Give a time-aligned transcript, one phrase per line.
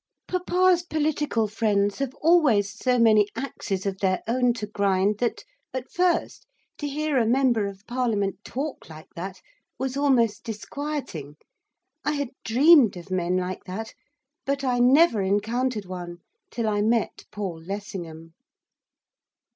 [0.27, 5.43] Papa's political friends have always so many axes of their own to grind, that,
[5.75, 6.47] at first,
[6.79, 9.41] to hear a member of Parliament talk like that
[9.77, 11.35] was almost disquieting.
[12.03, 13.93] I had dreamed of men like that;
[14.43, 16.17] but I never encountered one
[16.49, 18.33] till I met Paul Lessingham.